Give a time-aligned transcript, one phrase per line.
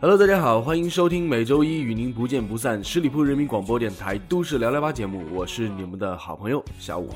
[0.00, 7.10] Hello，大家好，欢迎收听每周一与您不见不散十里铺人民广播电台《都市聊聊吧》节目，我是你们的好朋友小五。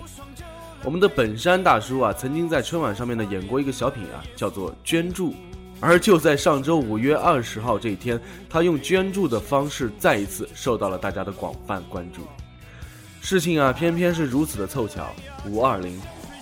[0.82, 5.32] 我们的本山大叔啊，曾经在春晚上面呢演过一个小品啊，叫做捐助。
[5.78, 12.22] 而就在上周五月二十号这一天，他用捐助的方式再一次受到了大家的广泛关注。
[13.24, 15.14] 事情啊，偏偏是如此的凑巧，
[15.46, 15.98] 五二零，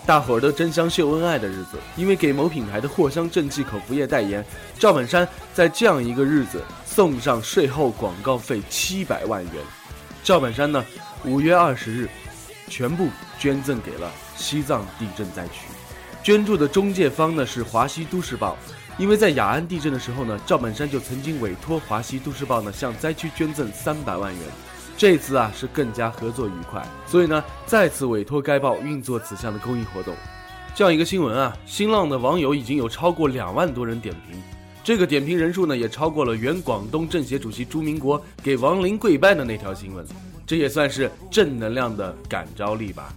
[0.07, 1.79] 大伙儿都争相秀恩爱的日子。
[1.95, 4.43] 因为给某品牌的藿香正气口服液代言，
[4.79, 9.53] 赵本山在这样一个日子送上税后广告费七百万元。
[10.25, 10.83] 赵本山呢，
[11.23, 12.09] 五月二十日，
[12.67, 14.11] 全部捐赠给了。
[14.35, 15.67] 西藏地震灾区，
[16.23, 18.57] 捐助的中介方呢是华西都市报，
[18.97, 24.43] 因为在雅安地震的时候呢，赵本山就曾经委托华西都市报呢向灾区捐赠三百万元，
[25.01, 30.15] 这次啊是更加合作愉快，所以呢再次委托该报运作此项的公益活动。
[30.75, 34.39] 这样一个新闻啊，新浪的网友已经有超过两万多人点评，
[34.85, 40.05] 这个点评人数呢也超过了原广东政协主席朱明国给王林跪拜的那条新闻，
[40.47, 43.11] 这也算是正能量的感召力吧。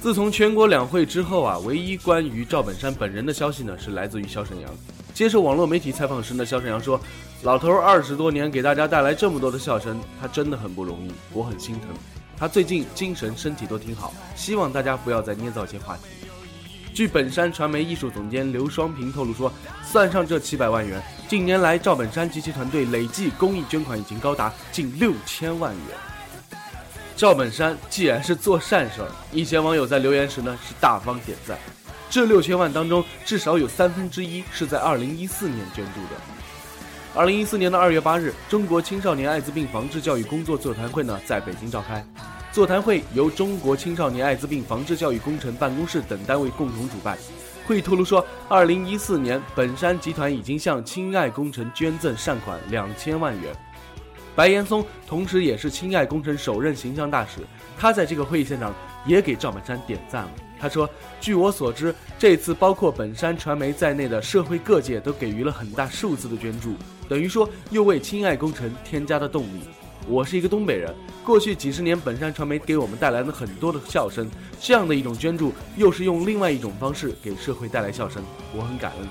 [0.00, 4.70] 自从全国两会之后啊，唯一关于赵本山本人的消息呢，是来自于肖沈阳。
[5.12, 6.98] 接受网络媒体采访时呢，肖沈阳说
[7.42, 11.90] ：“老头二十多年给大家带来这么多的笑声，他真的很不容易，我很心疼。
[12.38, 16.02] 他最近精神身体都挺好，希望大家不要再捏造些话题。”
[16.92, 19.52] 据本山传媒艺术总监刘双平透露说，
[19.84, 25.96] 算上这七百万元，近年来赵本山及其团队累计公益捐款已经高达近六千万元。
[27.16, 31.58] 赵本山既然是做善事儿，一些网友在留言时呢是大方点赞。
[32.08, 36.20] 这六千万当中，至少有三分之一是在二零一四年捐助的。
[37.16, 42.04] 二零一四年的二月八日，中国青少年艾滋病防治教育工作座谈会呢在北京召开。
[42.52, 47.16] 座谈会由中国青少年艾滋病防治教育工程办公室等单位共同主办。
[47.66, 53.50] 会议透露说，二零一四年本山集团已经向青爱工程捐赠善款两千万元。
[54.34, 57.40] 白岩松同时也是亲爱工程首任形象大使，
[57.78, 58.74] 他在这个会议现场
[59.06, 60.30] 也给赵本山点赞了。
[60.60, 60.88] 他说
[61.18, 66.74] ：“据我所知，这次包括本山传媒在内的社会各界都给予了很大数字的捐助，
[67.08, 69.60] 等于说又为亲爱工程添加了动力。
[70.08, 70.94] 我是一个东北人，
[71.24, 74.30] 过去几十年本山传媒给我们带来了很多的笑声，
[74.60, 78.22] 这样的一种捐助又是用另外一种方式给社会带来笑声，
[78.54, 79.08] 我很感恩。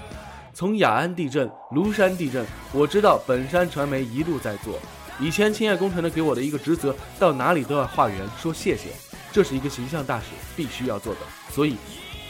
[0.53, 4.79] 从雅安地震、庐山地震，我知道本山传媒一路在做。”
[5.19, 8.89] 以前亲爱工程的给我的一个职责，到哪里都要化缘说谢谢，
[9.31, 10.25] 这是一个形象大使
[10.57, 11.19] 必须要做的，
[11.51, 11.75] 所以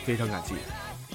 [0.04, 0.54] 非常感激。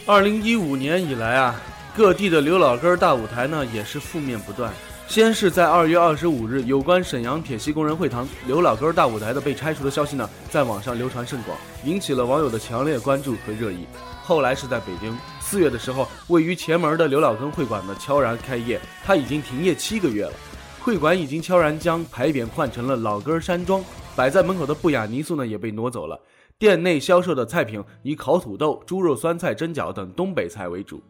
[0.05, 1.61] 二零一五年以来啊，
[1.97, 4.73] 各地的刘老根大舞台呢也是负面不断。
[5.09, 13.87] 先是在二月二十五日，有关沈阳铁西工人会堂刘老根大舞台的被拆除的消息呢，在网上流传甚广，引起了网友的强烈关注和热议。
[14.23, 20.33] 后来是在北京四月的时候，位于前门的刘老根会馆呢悄然开业，它已经停业七个月了。
[20.79, 23.85] 会馆已经悄然将牌匾换成了老根山庄，
[24.15, 26.19] 摆在门口的不雅泥塑呢也被挪走了。
[26.57, 31.03] 店内销售的菜品以烤土豆、猪肉酸菜蒸饺等东北菜为主。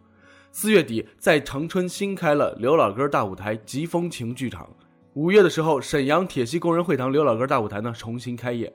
[0.52, 4.68] 四月底在长春新开了刘老根大舞台疾风情剧场。
[5.14, 8.72] 五月的时候，沈阳铁西工人会堂刘老根大舞台呢重新开业。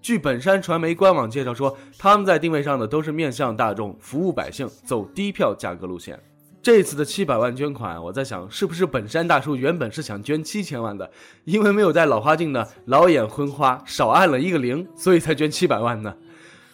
[0.00, 6.18] 据本山传媒官网介绍说，他们在定位上呢都是面向大众、服务百姓，走低票价格路线。
[6.62, 11.10] 这次的七百万捐款，我在想，是不是本山大叔原本是想捐七千万的，
[11.44, 16.14] 因为没有在老花镜呢老眼昏花，少按了一个零，所以才捐七百万呢。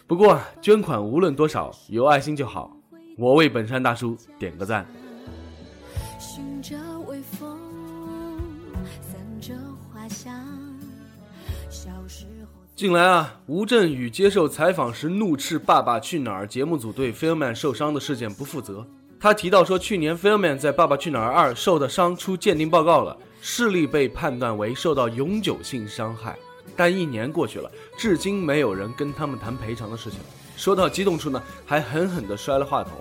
[0.07, 2.74] 不过捐款无论多少，有爱心就好，
[3.17, 4.85] 我为本山大叔点个赞。
[12.75, 18.85] 近来啊，吴镇宇接受采访时怒斥《爸爸去哪儿》节目组对 Filman 受伤的事件不负责。
[19.17, 26.37] 他提到说，去年 Filman 在《爸爸去哪儿二》受的伤出鉴定报告了，视力被判断为受到永久性伤害。
[26.75, 30.19] 但一年过去了，至今没有人跟他们谈赔偿的事情。
[30.57, 32.93] 说到激动处呢，还狠狠地摔了话筒。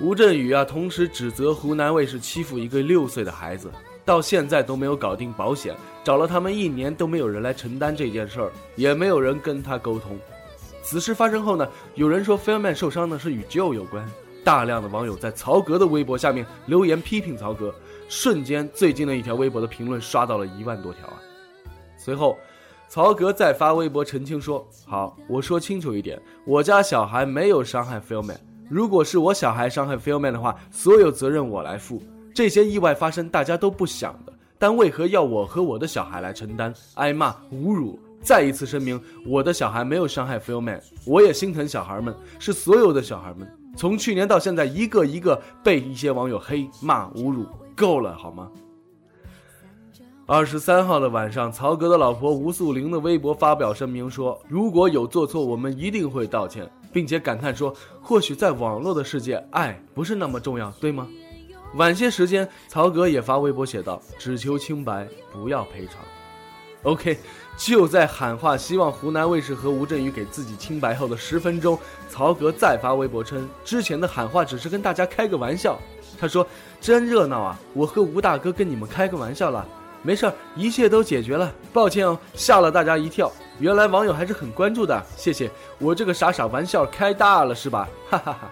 [0.00, 3.70] 吴镇宇啊，同时指责湖南卫视欺负一个六岁的孩子，
[4.04, 5.74] 到现在都没有搞定保险，
[6.04, 10.16] 找了他们一年都没有人来承担这件事儿，也没有人跟他沟通。
[10.82, 14.08] 此事发生后呢，有人说 Fairman 受伤呢是与 Joe 有关，
[14.44, 17.74] 大量的网友在曹格的微博下面留言批评曹格，
[18.08, 21.20] 瞬间最近的一条微博的评论刷到了一万多条啊。
[21.98, 22.38] 随后，
[22.88, 28.38] 曹格再发微博澄清说：“好，我说清楚一点，我家小孩没有伤害 Filman
[28.68, 32.02] 如果是我小孩伤害 Filman 的话，所有责任我来负。
[32.34, 37.96] 这些意外发生，大家都不想的。”但为何要我和我的小孩来承担挨骂、侮辱？
[38.20, 43.46] 再一次声明，我的小孩没有伤害 Phil Man，我也心疼小孩们，是所有的小孩们。
[43.76, 47.46] 从去年到现在，一个一个被一些网友黑骂、侮辱，
[47.76, 48.50] 够了好吗？
[50.30, 61.08] 二十三号的晚上，曹格的老婆吴素玲的微博发表声明说：“如果有做错，我们一定会道歉，并且感叹说，或许在网络的世界，爱不是那么重要，对吗？”
[61.76, 65.94] 晚些时间，曹格也发微博写道：“只求清白，不要赔偿。”
[66.84, 67.18] OK，
[67.56, 71.78] 就在喊话希望湖南卫视和吴镇宇给自己清白后的十分钟，
[72.10, 75.78] 曹格再发微博称，之前的喊话只是跟大家开个玩笑。
[76.20, 76.46] 他说
[76.82, 79.66] ：“真热闹啊，我和吴大哥跟你们开个玩笑了，
[80.02, 81.52] 没事儿，一切都解决了。
[81.72, 83.30] 抱歉哦，吓了大家一跳。
[83.58, 85.50] 原来网友还是很关注的，谢谢。
[85.78, 87.88] 我这个傻傻玩笑开大了是吧？
[88.08, 88.50] 哈哈哈。”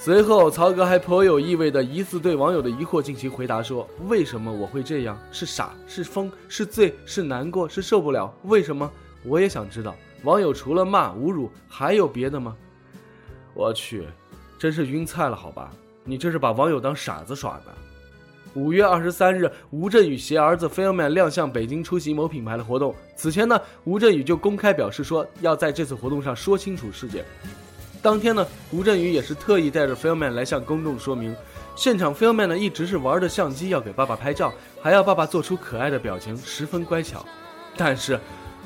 [0.00, 5.18] 随后，曹格还颇有意味的疑似对网友的疑惑进行回答说：“为什么我会这样？
[5.32, 5.70] 是傻？
[5.88, 6.30] 是疯？
[6.48, 6.96] 是醉？
[7.04, 7.68] 是难过？
[7.68, 8.32] 是受不了？
[8.44, 8.88] 为什么？
[9.24, 9.94] 我也想知道。
[10.22, 12.56] 网友除了骂、侮辱，还有别的吗？”
[13.54, 14.06] 我去，
[14.56, 15.70] 真是晕菜了，好吧？
[16.04, 17.74] 你这是把网友当傻子耍的。
[18.54, 22.94] 五月二十三日，吴镇宇携儿子 Filman 亮相北京出席某品牌的活动。
[23.14, 27.24] 此前呢，吴镇宇就公开表示说要在这次活动上说清楚事件。
[28.00, 31.34] 当天呢，吴镇宇也是特意带着 Filman 来向公众说明，
[31.76, 37.24] 现场 Filman 呢一直是玩着相机要给爸爸拍照，还要爸爸做出可爱的表情，十分乖巧。
[37.76, 38.18] 但是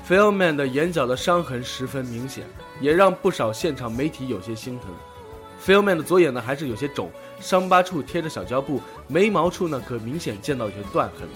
[0.08, 2.44] Filman 的眼角的伤痕十分明显，
[2.80, 4.90] 也让不少现场媒体有些心疼。
[5.64, 7.10] Filman 的左眼呢还是有些肿，
[7.42, 11.28] 伤疤处贴着小胶布，眉毛处呢可明显见到有些断痕。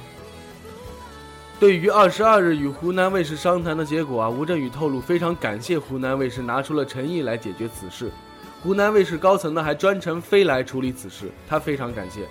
[1.59, 8.11] 对于二十二日与湖南卫视商谈的结果啊，吴镇宇透露非常感谢湖南卫视拿出了诚意来解决此事。
[8.63, 12.27] 湖南卫视高层呢还专程飞来处理此事，他非常感谢。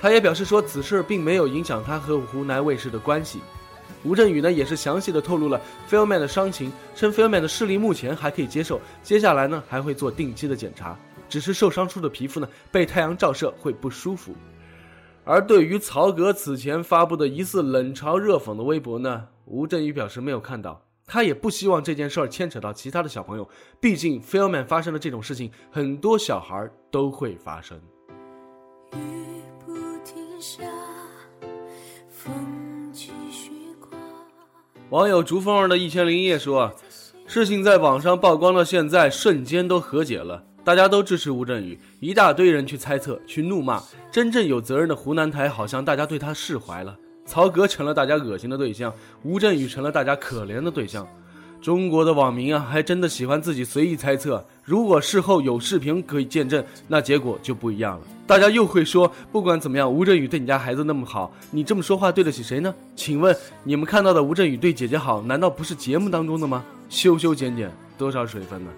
[0.00, 3.40] 他也表示说此事并没有影响他和湖南卫视的关系。
[4.02, 5.60] 吴镇宇呢也是详细的透露了
[5.90, 10.94] Filman 的伤情，称 Filman 的视力目前还可以接受，接下来呢还会做定期的检查，
[11.34, 14.32] 只是受伤处的皮肤呢被太阳照射会不舒服。
[15.24, 23.48] 而对于曹格此前发布的疑似冷嘲热讽的微博呢，吴镇宇表示没有看到，他也不希望这件事儿牵扯到其他的小朋友，
[23.80, 27.80] 毕竟 Filman 发生的这种事情，很多小孩都会发生。
[34.90, 36.72] 网友竹风儿的一千零一夜说，
[37.26, 40.44] 事情在网上曝光到现在，瞬间都和解了。
[40.64, 46.96] 大家都支持吴镇宇，一大堆人去猜测、去怒骂，真正有责任的湖南台好像大家对他释怀了。
[47.26, 51.06] 曹格成了大家恶心的对象，吴镇宇成了大家可怜的对象。
[51.60, 54.42] 中国的网民啊，还真的喜欢自己随意猜测。
[54.62, 58.06] 如果事后有视频可以见证，那结果就不一样了。
[58.26, 62.74] 大家又会说，不管怎么样，吴镇宇对你家孩子那么好，你这么说话对得起谁呢？
[62.96, 66.64] 请问你们看到的吴镇宇对姐姐好，难道不是节目当中的吗？
[66.88, 68.70] 修修剪剪，多少水分呢？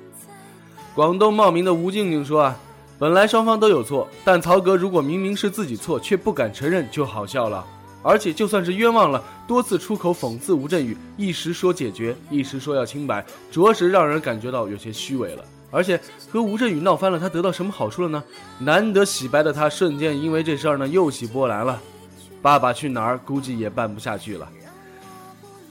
[0.97, 2.57] 广东茂名的吴静静说：“啊，
[2.99, 7.63] 本来双方都有错，但曹格如果明明是自己错却不敢承认，就好笑了。
[8.03, 15.45] 而且就算是冤枉了，多次出口讽刺吴镇宇，一时说解决，一时说要清白，着实让人感觉到有些虚伪了。
[15.71, 16.01] 而且
[16.31, 18.25] 和吴镇宇闹翻了，他得到什么好处了呢？
[18.59, 21.79] 难得洗白的他，瞬间因为这事儿呢又起波澜了。
[22.41, 23.19] 爸爸去哪儿？
[23.19, 24.49] 估计也办不下去了。”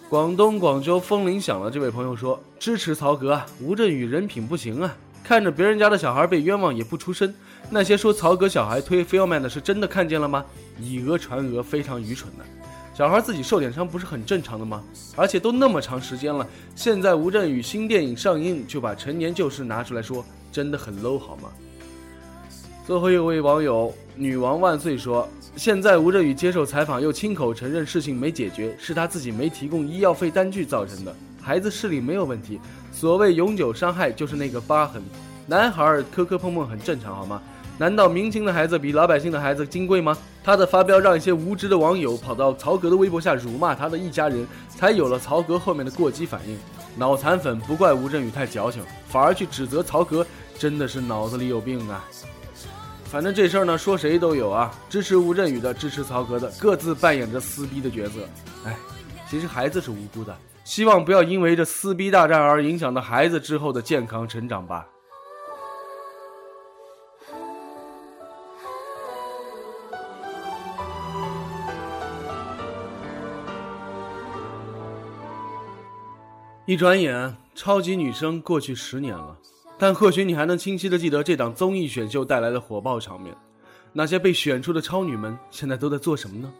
[0.07, 4.95] 广东广州风铃响了，这位朋友说：“支持曹格啊，吴镇宇人品不行啊。”
[5.27, 7.33] 看着别人家的小孩被冤枉也不出声，
[7.71, 10.45] 那些说曹格小孩推 Filman 的是真的看见了吗？
[10.79, 12.45] 以讹传讹，非常愚蠢的。
[12.93, 14.83] 小孩自己受点伤不是很正常的吗？
[15.15, 21.49] 而且都那么长时间了，现在吴镇宇新电影上映就把陈年旧事拿出来说，真的很 low 好吗？
[22.85, 31.15] 最后一位网友女王万岁说，现在吴镇宇接受采访又亲口承认事情没解决，是他自己没提供医药费单据造成的。
[31.41, 32.59] 孩子视力没有问题，
[32.95, 35.03] 所谓永久伤害就是那个疤痕。
[35.45, 37.41] 男孩磕磕碰碰很正常，好吗？
[37.77, 40.17] 难道明星的孩子比老百姓的孩子金贵吗？
[40.41, 46.57] 他的发飙让一些无知的网友跑到曹格的微博下辱骂他的一家人，才有了曹格后面的过激反应。
[46.95, 50.25] 脑残粉不怪吴镇宇太矫情，反而去指责曹格，
[50.57, 52.01] 真的是脑子里有病啊！
[53.03, 58.21] 反正这事儿呢，说谁都有啊，支持吴镇宇的，支持曹格的，各自扮演着撕逼的角色。
[58.63, 58.73] 哎，
[59.29, 60.33] 其实孩子是无辜的。
[60.65, 64.87] 希望不要因为这撕逼大战而影响到孩子之后的健康成长吧。
[76.65, 79.37] 一转眼，超级女声过去十年了，
[79.77, 83.37] 但或许你还能清晰的记得这档综艺选秀带来的火爆场面。
[83.93, 86.51] 那些被选出的超女们现在都在做什么呢？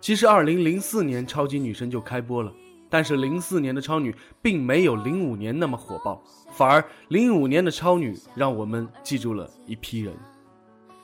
[0.00, 2.52] 其实，二零零四年超级女声就开播了，
[2.94, 6.22] 但是零四年的超女并没有零五年那么火爆，
[6.52, 10.14] 反而零五年的超女让我们记住了一批人。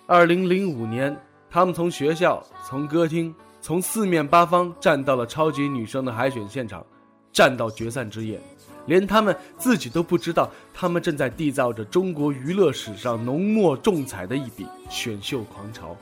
[0.07, 1.21] 二零零五年，
[1.51, 6.87] 他们从学校、从歌厅、从四面八方站到了超级女声的海选现场。
[7.33, 8.41] 站到决赛之夜，
[8.87, 15.97] 连他们自己都不知道，他们正在缔造着中国娱乐史上浓墨重彩的一笔选秀狂潮。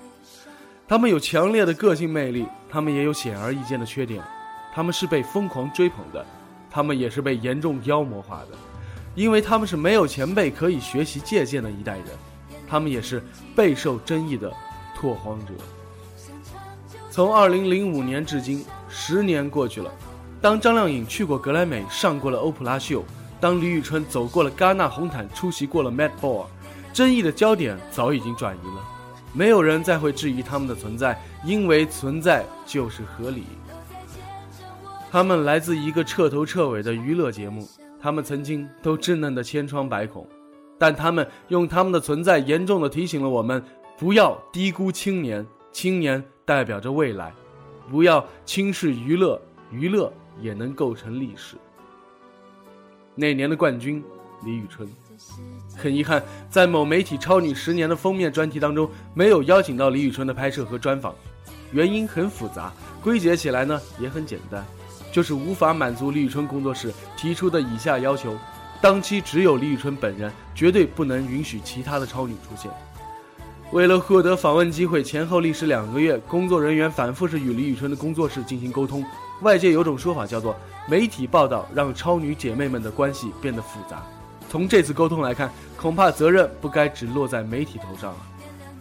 [0.86, 4.22] 他们有强烈的个性魅力，他们也有显而易见的缺点。
[4.78, 6.24] 他们是被疯狂追捧的，
[6.70, 8.56] 他们也是被严重妖魔化的，
[9.16, 12.06] 因为他们是没有前辈可以学习借鉴的一代人。
[12.68, 13.20] 他们也是
[13.56, 14.52] 备受争议的
[14.94, 15.52] 拓荒者。
[17.10, 19.90] 从二零零五年至今，十年过去了。
[20.40, 23.00] 当张靓颖去过格莱美，上过了欧普拉秀；
[23.40, 26.46] 当李宇春走过了戛纳红毯，出席过了 Met Ball，
[26.92, 28.84] 争议的焦点早已经转移了，
[29.32, 33.42] 没有人再会质疑他们的存在，因为存在就是合理。
[35.10, 37.68] 他们来自一个彻头彻尾的娱乐节目，
[38.00, 40.26] 他们曾经都稚嫩的千疮百孔，
[40.78, 43.62] 但他们用他们的存在，严重的提醒了我们：
[43.98, 47.30] 不要低估青年，青年代表着未来；
[47.90, 50.12] 不要轻视娱乐，娱乐。
[50.40, 51.56] 也能构成历史。
[53.16, 54.00] 那年的冠军
[54.44, 54.88] 李宇春，
[55.76, 61.12] 很遗憾，在某媒体超女十年的封面专题当中，没有邀请到李宇春的拍摄和专访。
[61.72, 62.72] 原因很复杂，
[63.02, 64.64] 归结起来呢也很简单，
[65.12, 68.36] 就是无法满足李宇春工作室提出的以下要求：
[68.80, 72.70] 当期只有李宇春本人，绝对不能允许其他的超女出现。
[73.70, 79.04] 为了获得访问机会，前后历时两个月，工作人员反复是与李宇春的工作室进行沟通。
[79.42, 80.56] 外界有种说法叫做
[80.88, 84.02] 媒体报道让超女姐妹们的关系变得复杂。
[84.48, 88.16] 从这次沟通来看，恐怕责任不该只落在媒体头上。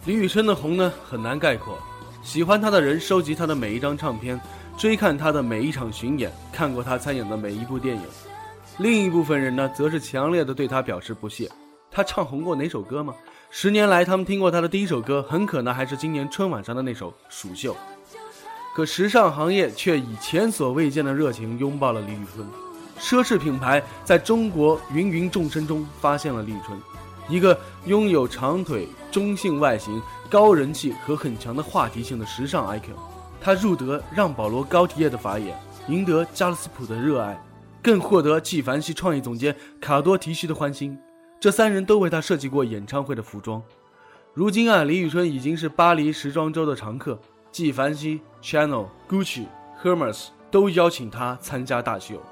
[0.06, 1.78] 李宇春的红呢很难概括，
[2.22, 4.40] 喜欢她的人收集她的每一张唱片，
[4.78, 8.02] 追看他的每一场巡演，看过他参演的每一部电影。
[8.78, 11.50] 另一部分人呢，则是强烈的对他表示不屑。
[11.90, 13.12] 他唱红过哪首歌吗？
[13.50, 17.74] 十年来，他们听过他的第一首歌，很可能还是今年春晚上的那首《蜀绣》。
[18.72, 22.46] 可时尚行业却以前所未见的热情拥抱了李宇春，
[23.00, 26.80] 奢侈品牌在中国芸芸众生中发现了李宇春，
[27.28, 32.94] 一个拥有长腿、中性外形、高人气和很强的话题性的时尚 icon。
[33.40, 35.56] 他入得让保罗高缇耶的法眼，
[35.88, 37.40] 赢得加勒斯普的热爱，
[37.82, 40.98] 更获得纪梵希创意总监卡多提西的欢心。
[41.40, 43.62] 这三人都为他设计过演唱会的服装。
[44.34, 47.18] 如今啊，李宇春已经是巴黎时装周的常客。
[47.50, 49.46] 纪梵希、Chanel、Gucci、
[49.82, 52.22] Hermes 都邀请他参加大秀，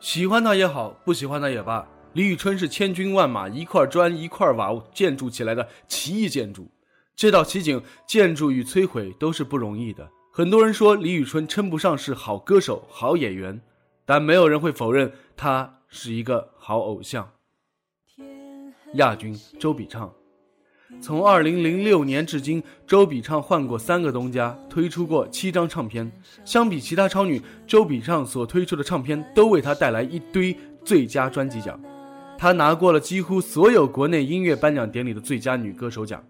[0.00, 6.68] 喜欢他也好，不喜欢他也罢，李宇春是千军万马、一块砖一块瓦建筑起来的奇异建筑。
[7.16, 10.08] 这道奇景，建筑与摧毁都是不容易的。
[10.36, 13.60] 很多人说李宇春称不上是好歌手、好演员，
[14.04, 17.30] 但没有人会否认他是一个好偶像。
[18.94, 20.12] 亚军周笔畅。
[21.00, 26.10] 从2006年至今，周笔畅换过三个东家，推出过七张唱片。
[26.44, 31.80] 相比其他超女，周笔畅所推出的唱片都为她带来一堆最佳专辑奖。
[32.36, 36.24] 她拿过了几乎所有国内音乐颁奖典礼的最佳女歌手奖。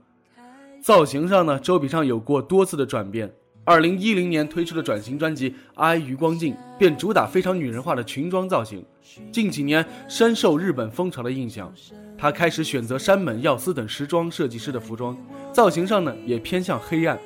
[0.82, 3.32] 造型上呢，周笔畅有过多次的转变。
[3.66, 8.84] 二零一零年推出的转型专辑《爱余光镜》便主打非常女人化的裙装造型，
[9.32, 11.72] 近几年深受日本风潮的印象。
[12.18, 15.16] 她开始选择山本耀司等时装设计师的服装，
[15.50, 17.18] 造型上呢也偏向黑暗。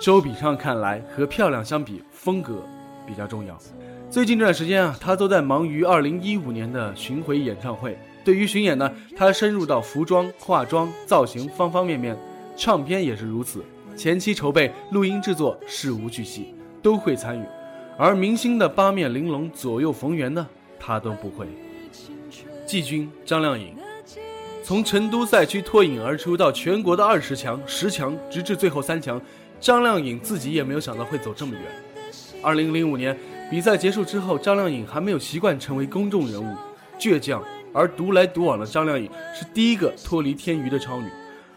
[0.00, 2.64] 周笔畅看来和漂亮相比，风格
[3.06, 3.58] 比较重要。
[4.08, 7.98] 最近这段时间啊，她都在忙于二零一五年的巡回演唱会。
[8.24, 12.16] 对于巡演呢，她深入到服装、化妆、造型方方面面，
[12.56, 13.62] 唱片也是如此。
[13.96, 17.44] 前期筹备、录音制作事无巨细，都会参与，
[17.96, 20.46] 而明星的八面玲珑、左右逢源呢，
[20.80, 21.46] 他都不会。
[22.66, 23.76] 季军张靓颖，
[24.64, 29.20] 从成都赛区脱颖而出到全国的二十强、十强，直至最后三强，
[29.60, 31.62] 张靓颖自己也没有想到会走这么远。
[32.42, 33.16] 二零零五年
[33.48, 36.56] 比赛结束之后，张靓颖还没有习惯成为公众人物，
[36.98, 41.08] 倔强而独来独往的张靓颖是第一个脱离天娱的超女。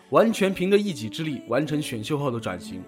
[0.09, 2.81] 完全凭着一己之力完成选秀后的转型，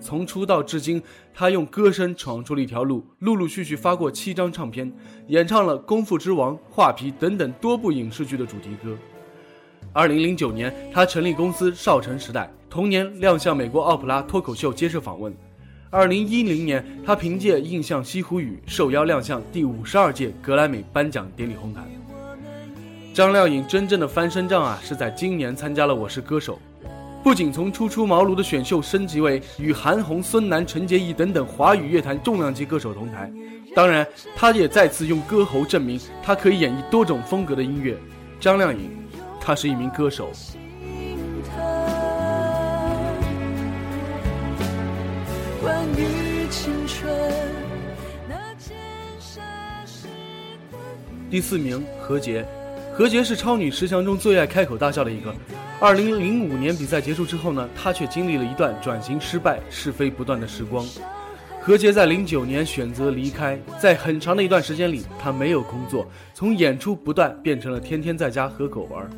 [0.00, 4.92] 从出道至今，他用歌声闯出了一条路，陆陆续续发过七张唱片，
[5.28, 8.96] 演唱了《功夫之王》《画皮》等等多部影视剧的主题歌。
[9.92, 15.34] 二零零九年，他成立公司少城时代，同年亮相美国奥普拉脱口秀接受访问。
[15.90, 21.88] 二零一零年，他凭借《印象西湖雨》受邀亮相第五十二届格莱美颁奖典礼红毯。
[23.18, 26.56] 张靓颖真正的翻身仗啊，是在今年参加了《我是歌手》，
[27.20, 33.28] 不仅从初出茅庐的选秀升级为与韩红、孙楠、陈洁仪等等华语乐坛重量级歌手同台，
[33.74, 34.06] 当然，
[34.36, 37.96] 他也再次用歌喉证明他可以演绎多种风格的音乐。
[38.38, 38.88] 张靓颖，
[39.40, 40.30] 她是一名歌手。
[45.60, 47.10] 关于青春
[51.28, 52.46] 第四名，何洁。
[52.98, 55.32] 何洁是超女十强中最爱开口大笑的一个。
[55.78, 60.84] 二零零五年比赛结束之后呢，她却经历了一段转型失败、是非不断的时光。
[61.62, 69.08] 何洁在零九年选择离开，在很长的一段时间里，她没有工作，从演出不断变成了天天在家和狗玩。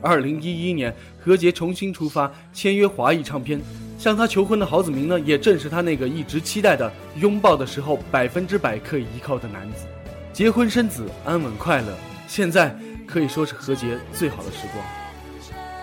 [0.00, 3.60] 二零一一年，何洁重新出发，签约华谊唱片。
[3.98, 6.88] 向她求婚的郝子明呢，也正是她那个一直期待的
[7.18, 9.86] 拥抱的时候百分之百可以依靠的男子。
[10.32, 11.88] 结婚生子，安稳快乐，
[12.28, 12.72] 现在
[13.06, 14.84] 可以说是何洁最好的时光。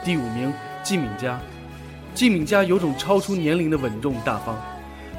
[0.04, 1.40] 第五名，季敏佳。
[2.14, 4.60] 季敏佳有种超出年龄的稳重大方。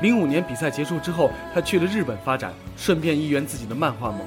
[0.01, 4.21] 零五年比赛结束之后，他去了日本发展，顺便一圆自己的漫画梦。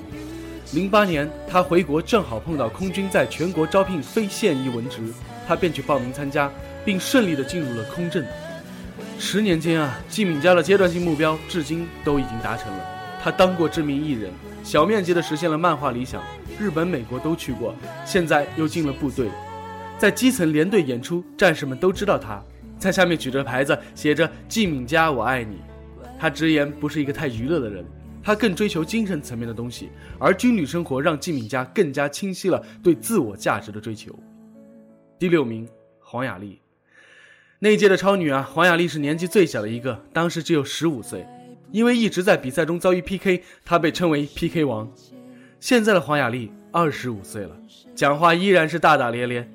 [0.74, 5.14] 零八年他回国，正好碰到空军在全国招聘非现役文职，
[5.48, 6.50] 他便去报名参加，
[6.84, 8.26] 并顺利的进入了空政。
[9.20, 12.86] 十年间啊，季敏佳的阶段性目标至今都已经达成了。
[13.24, 14.32] 他当过知名艺人，
[14.64, 16.24] 小面积的实现了漫画理想，
[16.60, 19.30] 日本、美国都去过，现在又进了部队，
[19.98, 22.42] 在基层连队演出，战士们都知道他，
[22.80, 25.58] 在下面举着牌子写着“季敏佳，我爱你”。
[26.18, 27.86] 他直言不是一个太娱乐的人，
[28.24, 34.18] 他更追求精神层面的东西，而军旅生活让季敏佳更加清晰了对自我价值的追求。
[35.20, 35.68] 第六名，
[36.00, 36.62] 黄雅莉。
[37.60, 41.26] 那届的超女啊，黄雅莉是年纪最小的一个，当时只有十五岁。
[41.72, 44.90] 因为一直在比赛中遭遇 PK，她被称为 PK 王。
[45.66, 47.58] 现在的黄雅莉二十五岁了，
[47.96, 49.50] 讲话依然是大大咧咧。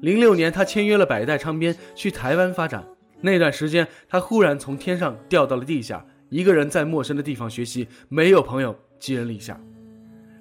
[0.00, 2.86] 零六年，她签约了百代唱片，去台湾发展。
[3.20, 9.60] 那段时间，她忽然从天上掉到了地下，一个人在陌生的地方学习，没有朋友，寄人篱下。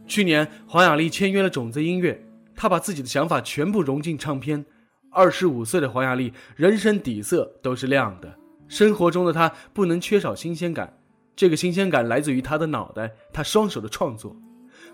[0.06, 2.24] 去年，黄雅莉签约了种子音乐，
[2.56, 4.64] 她把自己的想法全部融进唱片。
[5.10, 8.32] 二十五岁的黄雅莉，人生底色都是亮的。
[8.68, 11.00] 生活中的她不能缺少新鲜感，
[11.36, 14.40] 这个新鲜感来自于她的脑袋，她双手的创作。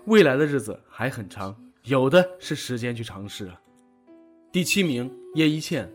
[0.06, 3.60] 未来的日子还很长，有的是时间去尝试啊。
[4.52, 5.90] 第七名，叶一茜。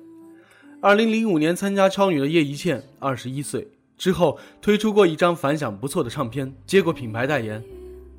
[0.81, 3.65] 二零零五年参加超女的叶一茜，二十一岁
[3.97, 7.63] 之后推出过一张反响不错的唱片，接过品牌代言。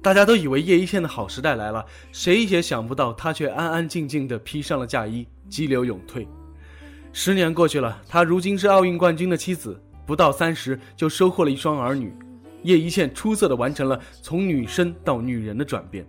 [0.01, 5.27] 大家都以为叶一茜的好时代来了，谁也想不到她却安安静静的披上了嫁衣。
[5.51, 6.27] 激流勇退，
[7.13, 12.11] 十年过去了，她如今是奥运冠军的妻子，不到三十就收获了一双儿女。
[12.63, 16.07] 叶一茜出色的完成了从女生到女人的转变。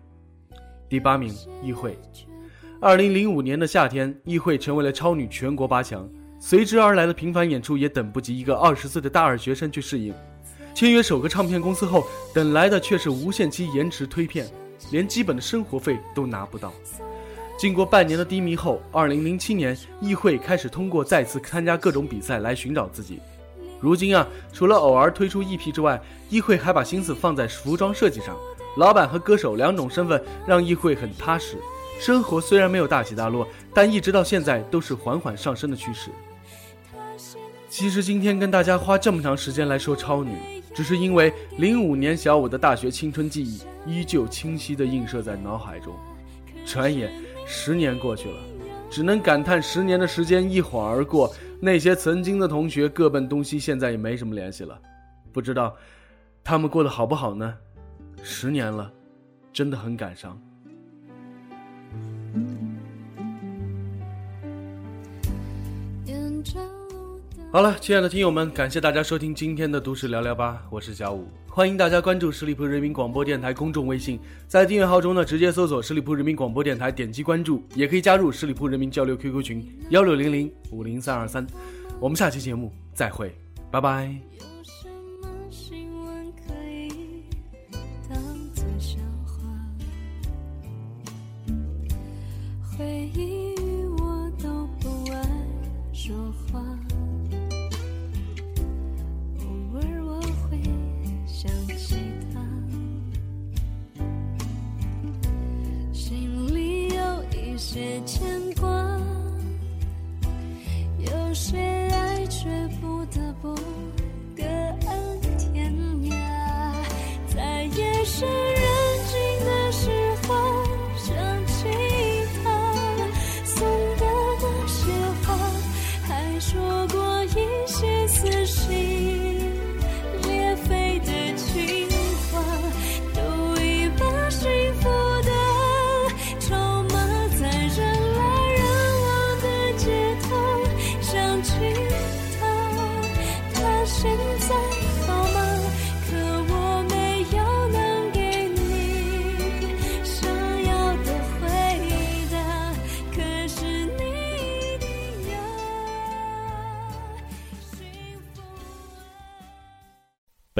[0.87, 1.97] 第八名，易慧。
[2.79, 10.13] 二零零五年的夏天，易慧成为了超女全国八强，随之而来的频繁演出也等不及一个二十岁的大二学生去适应。
[10.75, 14.45] 签约首个唱片公司后，等来的却是无限期延迟推片，
[14.91, 16.73] 连基本的生活费都拿不到。
[17.57, 23.19] 经过半年的低迷后，二零零七年，易慧开始通过再次参加各种比赛来寻找自己。
[23.83, 28.33] 如今啊，除了偶尔推出 EP 之外，易慧还把心思放在服装设计上。
[28.77, 31.57] 老板和歌手两种身份让易慧很踏实。
[31.99, 36.09] 生活虽然没有大起大落，但一直到现在都是缓缓上升的趋势。
[37.69, 40.37] 其实今天跟大家花这么长时间来说超女，
[40.73, 45.93] 只是因为零五年小五的大学青春记忆依旧清晰地映射在脑海中。
[46.65, 47.11] 转眼。
[47.45, 48.37] 十年过去了，
[48.89, 51.29] 只能感叹十年的时间一晃而过。
[51.65, 54.77] 那些曾经的同学各奔东西，现在也没什么联系了。
[55.31, 55.73] 不知道
[56.43, 57.57] 他们过得好不好呢？
[58.21, 58.91] 十年了，
[59.53, 60.37] 真的很感伤。
[67.49, 81.45] 好了，亲爱的听友们，感谢大家收听今天的都市聊聊吧，我是小五，欢迎大家关注十里铺人民广播电台公众微信，在订阅号中呢直接搜索十里铺人民广播电台，点击关注，也可以加入十里铺人民交流 QQ 群幺六零零五零三二三，
[81.99, 83.35] 我们下期节目再会，
[83.69, 84.32] 拜拜。